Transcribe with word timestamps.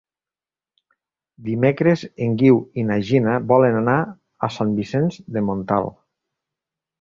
Dimecres 1.49 2.05
en 2.27 2.33
Guiu 2.43 2.57
i 2.83 2.87
na 2.87 2.97
Gina 3.09 3.35
volen 3.53 3.77
anar 3.83 3.99
a 4.49 4.51
Sant 4.57 4.73
Vicenç 4.81 5.21
de 5.37 5.45
Montalt. 5.51 5.97